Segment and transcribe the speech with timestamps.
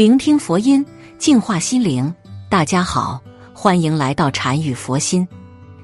[0.00, 0.82] 聆听佛音，
[1.18, 2.10] 净化心灵。
[2.48, 3.20] 大家好，
[3.52, 5.28] 欢迎来到禅语佛心。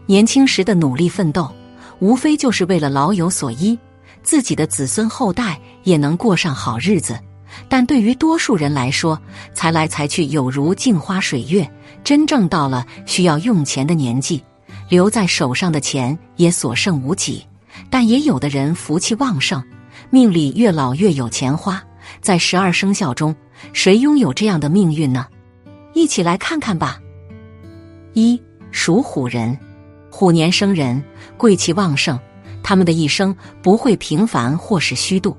[0.06, 1.52] 年轻时的努力奋斗，
[1.98, 3.78] 无非就是为了老有所依，
[4.22, 7.20] 自己的子孙后代也能过上好日子。
[7.68, 9.20] 但对于多数人来说，
[9.52, 11.70] 财来财去有如镜花水月，
[12.02, 14.42] 真正到了需要用钱的年纪，
[14.88, 17.44] 留在手上的钱也所剩无几。
[17.90, 19.62] 但也有的人福气旺盛，
[20.08, 21.84] 命里越老越有钱花。
[22.20, 23.34] 在十二生肖中，
[23.72, 25.26] 谁拥有这样的命运呢？
[25.94, 27.00] 一起来看看吧。
[28.12, 29.58] 一属虎人，
[30.10, 31.02] 虎年生人
[31.36, 32.18] 贵气旺盛，
[32.62, 35.36] 他们的一生不会平凡或是虚度，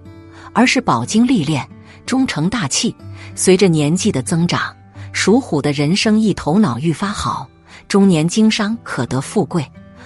[0.53, 1.67] 而是饱经历练，
[2.05, 2.95] 终成大器。
[3.35, 4.75] 随着年纪的增长，
[5.11, 7.47] 属虎的人生意头脑愈发好，
[7.87, 9.65] 中年经商可得富贵。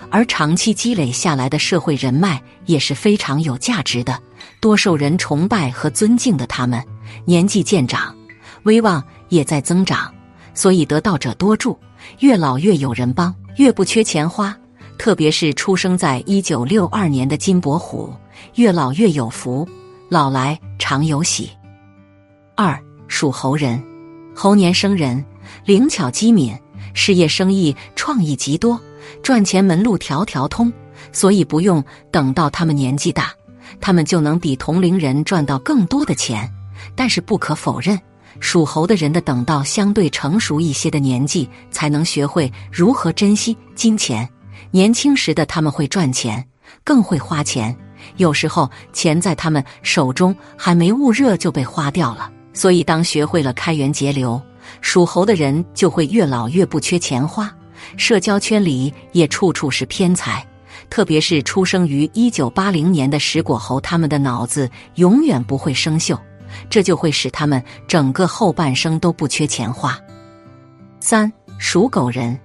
[0.09, 4.19] 而长期积累下来的社会人脉也是非常有价值的，
[4.59, 6.83] 多受人崇拜和尊敬的他们，
[7.25, 8.15] 年纪渐长，
[8.63, 10.13] 威望也在增长，
[10.53, 11.77] 所以得道者多助，
[12.19, 14.55] 越老越有人帮，越不缺钱花。
[14.97, 18.13] 特别是出生在一九六二年的金伯虎，
[18.55, 19.67] 越老越有福，
[20.09, 21.49] 老来常有喜。
[22.55, 23.81] 二属猴人，
[24.35, 25.25] 猴年生人，
[25.65, 26.55] 灵巧机敏，
[26.93, 28.79] 事业生意创意极多。
[29.23, 30.71] 赚钱门路条条通，
[31.11, 33.33] 所以不用等到他们年纪大，
[33.79, 36.51] 他们就能比同龄人赚到更多的钱。
[36.95, 37.99] 但是不可否认，
[38.39, 44.27] 属猴的人的等到相对成熟一些的年纪，才能学会如何珍惜金钱。
[44.71, 46.43] 年轻时的他们会赚钱，
[46.83, 47.75] 更会花钱，
[48.17, 52.31] 有时候钱在他们手中还没捂热就被花掉了。
[52.53, 54.41] 所以，当学会了开源节流，
[54.81, 57.53] 属猴的人就会越老越不缺钱花。
[57.95, 60.45] 社交圈里也处处是偏财，
[60.89, 66.17] 特别是出生于一九八零年的石果猴，他们的脑子永远不会生锈，
[66.69, 69.97] 这就会使他们整个后半生都不缺钱花。
[70.99, 72.37] 三属狗人，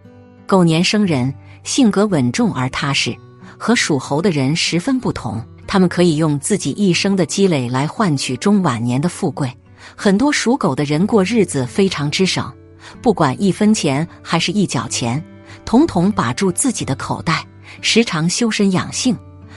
[0.47, 1.33] 狗年生人，
[1.65, 3.17] 性格稳重而踏实，
[3.59, 5.45] 和属猴的人十分不同。
[5.67, 9.53] 他们可以用自己一生的积累来换取中晚年的富贵。
[9.97, 12.53] 很多属狗的人过日子非常之省。
[13.03, 15.23] 不管一分钱还是一角钱，
[15.65, 17.45] 统统把住自己的口袋，
[17.81, 19.17] 时常修身养性，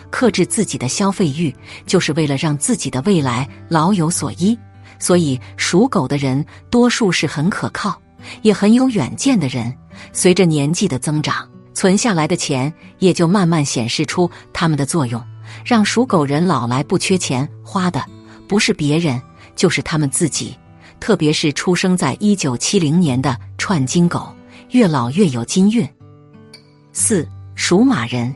[0.10, 1.54] 克制自己的消费欲，
[1.86, 4.58] 就是为了让自己的未来老有所依。
[5.00, 8.00] 所以，属狗的人多数是很可靠，
[8.42, 9.74] 也很有远见的人。
[10.12, 15.24] 随着年纪的增长，存下来的钱也就慢慢显示出他们的作用，
[15.64, 18.04] 让属狗人老来不缺钱花的，
[18.48, 19.22] 不是别人，
[19.56, 20.56] 就是他们自己。
[21.00, 24.28] 特别是出生在一九七零年的串金狗，
[24.72, 25.88] 越老越有金运。
[26.92, 27.26] 四
[27.60, 28.34] 属马人，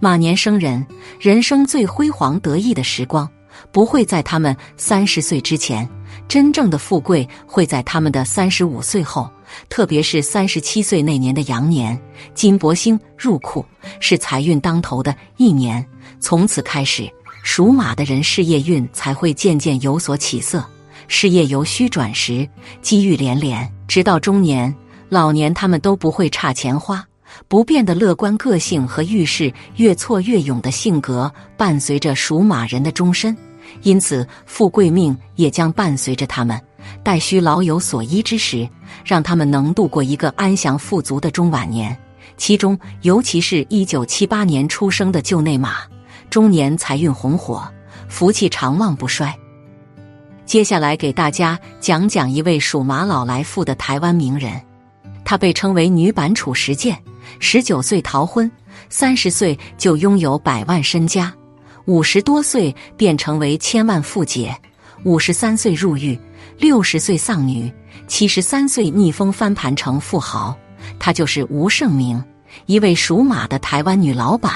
[0.00, 0.86] 马年生人，
[1.18, 3.26] 人生最辉煌得意的时光
[3.72, 5.88] 不会在他们三十岁之前，
[6.28, 9.28] 真正的富贵会在他们的三十五岁后。
[9.70, 11.98] 特别是三十七岁那年的羊年，
[12.34, 13.64] 金伯星入库，
[13.98, 15.84] 是财运当头的一年。
[16.20, 17.10] 从此开始，
[17.42, 20.62] 属马的人事业运才会渐渐有所起色。
[21.08, 22.46] 事业由虚转实，
[22.82, 24.72] 机遇连连，直到中年、
[25.08, 27.02] 老年，他们都不会差钱花。
[27.48, 33.36] 不变的乐观个性和遇事越挫越勇的性格，伴随着属马人的终身，
[33.82, 36.60] 因此富贵命也将伴随着他们。
[37.02, 38.68] 待需老有所依之时，
[39.04, 41.96] 让他们能度过一个安详富足的中晚年。
[42.36, 45.76] 其中，尤其是一九七八年出生的旧内马，
[46.30, 47.62] 中年财运红火，
[48.08, 49.34] 福气长旺不衰。
[50.46, 54.60] 接下来给大家讲讲一位属马老来富的台湾名人，
[55.24, 56.96] 他被称为女版褚时健。
[57.38, 58.50] 十九岁逃婚，
[58.88, 61.32] 三十岁就拥有百万身家，
[61.86, 64.54] 五十多岁便成为千万富姐，
[65.04, 66.18] 五十三岁入狱，
[66.58, 67.72] 六十岁丧女，
[68.06, 70.56] 七十三岁逆风翻盘成富豪。
[70.98, 72.22] 她就是吴胜明，
[72.66, 74.52] 一位属马的台湾女老板，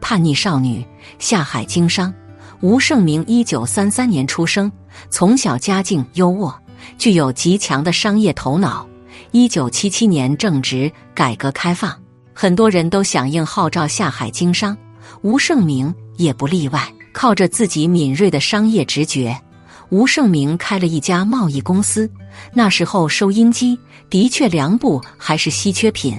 [0.00, 0.84] 叛逆少女，
[1.18, 2.12] 下海经商。
[2.60, 4.70] 吴胜明一九三三年出生，
[5.10, 6.54] 从小家境优渥，
[6.96, 8.86] 具有极强的商业头脑。
[9.32, 11.98] 一九七七年正值改革开放，
[12.32, 14.76] 很多人都响应号召下海经商，
[15.22, 16.92] 吴胜明也不例外。
[17.12, 19.38] 靠着自己敏锐的商业直觉，
[19.90, 22.10] 吴胜明开了一家贸易公司。
[22.54, 26.18] 那时候收音机的确良布还是稀缺品，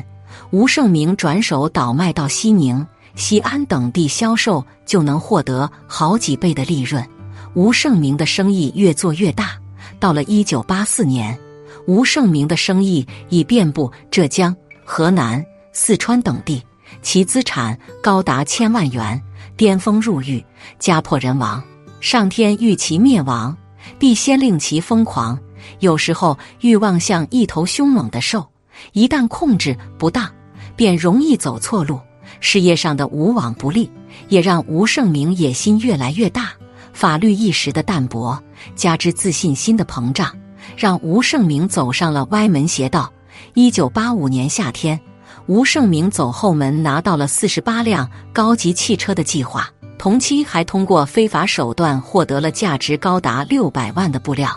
[0.52, 2.86] 吴胜明转手倒卖到西宁。
[3.16, 7.04] 西安等地销售就能获得好几倍的利润，
[7.56, 9.52] 吴胜明的生意越做越大。
[10.00, 11.38] 到了一九八四年，
[11.88, 14.56] 吴胜明的生意已遍布浙江、
[14.86, 15.44] 河南、
[15.74, 16.64] 四川等地，
[17.02, 19.22] 其资产高达千万元，
[19.58, 20.44] 巅峰入狱，
[20.80, 21.62] 家破人亡。
[22.00, 23.58] 上天欲其灭亡，
[23.98, 25.38] 必先令其疯狂。
[25.80, 28.48] 有时候欲望像一头凶猛的兽，
[28.92, 30.30] 一旦控制不当，
[30.76, 32.00] 便容易走错路。
[32.40, 33.90] 事业上的无往不利，
[34.30, 36.52] 也让吴胜明野心越来越大。
[36.92, 38.38] 法律意识的淡薄，
[38.76, 40.36] 加之自信心的膨胀，
[40.78, 43.12] 让吴胜明走上了歪门邪道。
[43.56, 45.00] 一九八五年夏天，
[45.48, 54.50] 吴胜明走后门拿到了四十八辆高级汽车的计划，同期还通过非法手段获得了价值高达六百万的布料。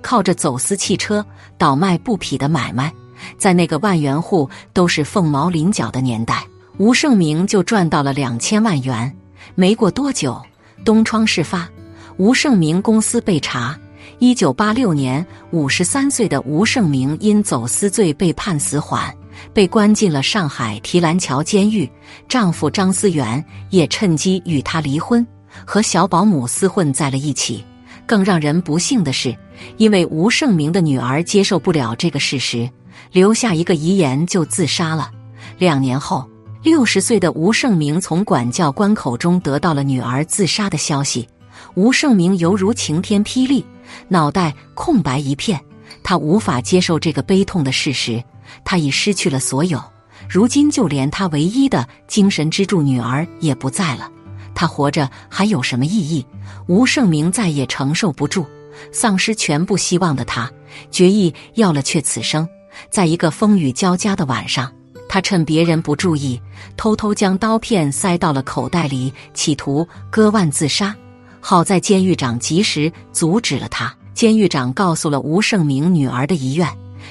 [0.00, 1.24] 靠着走私汽车、
[1.56, 2.92] 倒卖布匹的买卖，
[3.36, 6.44] 在那个万元户都是凤毛麟角的年代，
[6.76, 9.12] 吴胜明就赚到了两千万元。
[9.56, 10.40] 没过多久，
[10.84, 11.68] 东窗事发。
[12.16, 13.76] 吴胜明公司被查。
[14.20, 19.14] 一九八六年，五十三岁的吴胜明因走私罪被判死缓，
[19.52, 21.90] 被关进了上海提篮桥监狱。
[22.28, 25.26] 丈夫张思源也趁机与她离婚，
[25.64, 27.64] 和小保姆厮混在了一起。
[28.06, 29.36] 更让人不幸的是，
[29.76, 32.68] 因为吴胜明的女儿接受不了这个事实，
[33.12, 35.10] 留下一个遗言就自杀了。
[35.58, 36.26] 两年后，
[36.62, 41.28] 六十岁的吴胜明从管教官口中得到了女儿自杀的消息。
[41.74, 43.62] 吴胜明犹如晴天霹雳，
[44.08, 45.60] 脑袋空白一片。
[46.02, 48.22] 他无法接受这个悲痛的事实，
[48.64, 49.82] 他已失去了所有。
[50.28, 54.10] 如今，就连他唯一的精神支柱女儿也不在了。
[54.54, 56.26] 他活着还有什么意义？
[56.66, 58.44] 吴胜明再也承受不住，
[58.92, 60.50] 丧失全部希望的他，
[60.90, 62.46] 决意要了却此生。
[62.90, 64.72] 在一个风雨交加的晚上，
[65.08, 66.40] 他趁别人不注意，
[66.76, 70.94] 偷偷将刀片塞到了口袋里，企图割腕自杀。
[71.40, 73.94] 好在监狱长及时阻止了他。
[74.18, 76.68] 监狱长告诉了吴胜明女儿的遗愿，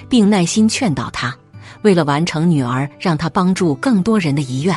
[0.09, 1.33] 并耐心劝导他：
[1.81, 4.75] 为了完成女儿让他帮助更多人的遗愿，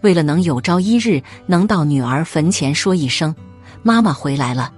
[0.00, 3.32] 为了能有朝一日能到女儿坟前说一声
[3.84, 4.72] “妈妈回来了”。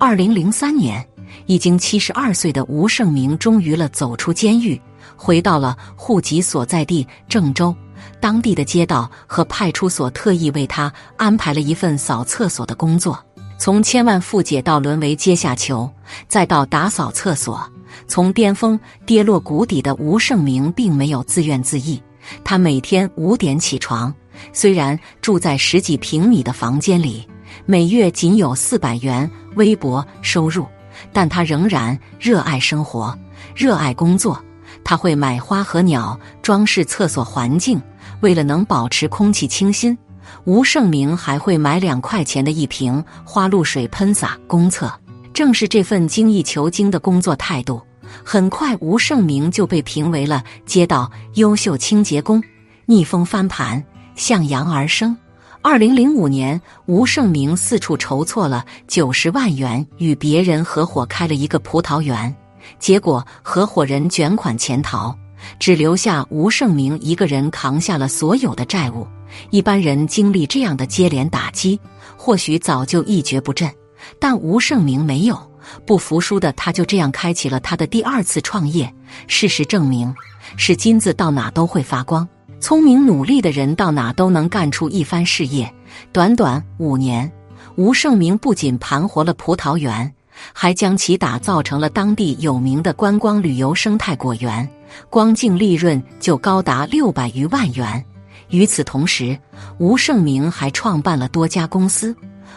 [0.00, 1.06] 二零零三年，
[1.44, 4.80] 已经七十二岁的吴胜明终于了走出监狱，
[5.14, 7.76] 回到了户籍所在地郑州。
[8.18, 13.22] 当地的街道和派出所特意为他安排了一份扫厕所的工作。
[13.58, 15.90] 从千万富姐到沦为阶下囚，
[16.28, 17.60] 再到打扫厕所，
[18.06, 22.00] 从巅峰跌落谷底的吴胜明并没有自怨自艾。
[22.44, 24.12] 他每天五点起床，
[24.52, 27.26] 虽然住在十几平米的房间里，
[27.64, 30.66] 每月仅有四百元微薄收入，
[31.12, 33.16] 但他仍然热爱生活，
[33.54, 34.42] 热爱工作。
[34.84, 37.80] 他会买花和鸟装饰厕所环境，
[38.20, 39.96] 为了能保持空气清新。
[40.44, 44.92] 吴胜明还会买两块钱的一瓶花露水喷洒公厕。
[45.32, 47.82] 正是这份精益求精的工作态度，
[48.24, 52.42] 很快吴胜明就被评为了街道优秀清洁工。
[52.86, 53.84] 逆风翻盘，
[54.14, 55.14] 向阳而生。
[55.60, 62.34] 二零零五年，吴胜明四处筹措了九十万元，与别人合伙开了一个葡萄园。
[62.78, 65.14] 结果合伙人卷款潜逃，
[65.58, 69.06] 只留下吴胜明一个人扛下了所有的债务。
[69.50, 71.78] 一般人经历这样的接连打击，
[72.16, 73.70] 或许早就一蹶不振，
[74.18, 75.38] 但吴胜明没有
[75.84, 78.92] 不服输的，他就这样开启了他的第二次创业。
[79.26, 80.14] 事实证明，
[80.56, 82.26] 是金子到哪都会发光，
[82.60, 85.70] 聪明努力的人到哪都能干出一番事业。
[86.12, 87.30] 短短五年，
[87.76, 90.12] 吴胜明不仅盘活了葡萄园，
[90.52, 94.68] 还将其打造成了当地有名的观光旅游生态果园，
[95.10, 98.04] 光净利润就高达六百余万元。
[98.50, 99.36] 与此同时，
[99.78, 102.14] 吴胜明还创办了多家公司。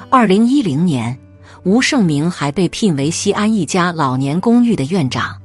[0.10, 1.18] 二零一零年，
[1.64, 5.36] 吴胜明还被聘为西安一家老年公寓的院长。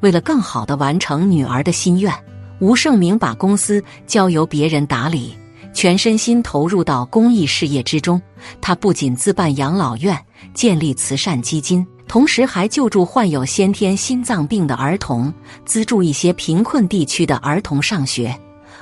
[0.00, 2.12] 为了更好的完成女儿的心愿，
[2.60, 5.34] 吴胜明把公司交由别人打理，
[5.74, 8.20] 全身心投入到公益事业之中。
[8.60, 10.18] 他不仅自办养老院、
[10.54, 15.32] 建立慈善基金，同时还救助患有先天心脏病的儿童，
[15.66, 18.34] 资助一些贫困地区的儿童上学。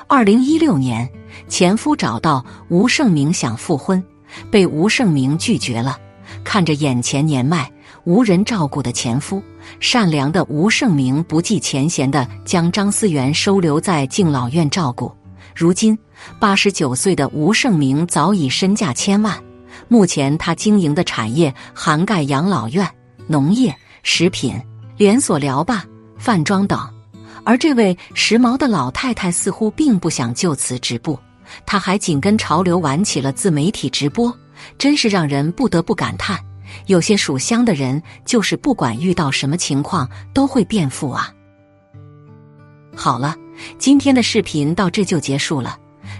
[0.07, 1.11] 二零一六年，
[1.49, 4.03] 前夫找到吴胜明想复婚，
[4.51, 5.99] 被吴胜明拒绝了。
[6.45, 7.71] 看着眼前年迈
[8.05, 9.43] 无人照顾的前夫，
[9.81, 15.13] 善良的吴胜明不计前嫌的将张思源收留在敬老院照顾。
[15.55, 15.97] 如今，
[16.39, 19.43] 八十九岁的吴胜明早已身价千万。
[19.89, 22.89] 目前，他经营的产业涵盖养老院、
[23.27, 24.55] 农业、食品、
[24.97, 25.85] 连锁疗吧、
[26.19, 26.79] 饭庄等。
[27.45, 31.19] 而这位时髦的老太太似乎并不想就此止步，
[31.67, 34.33] 她还紧跟潮流玩起了自媒体直播，
[34.79, 36.39] 真是让人不得不感叹：
[36.87, 41.33] 有些属相的人，就是不管遇到什么情况都会变富啊！
[42.95, 43.35] 好了，
[43.79, 45.77] 今天的视频到这就结束了。